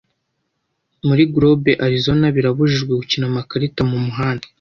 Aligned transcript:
Muri 1.07 1.23
Globe 1.33 1.71
Arizona 1.85 2.25
birabujijwe 2.35 2.91
gukina 2.99 3.25
amakarita 3.31 3.81
mumuhanda 3.89 4.45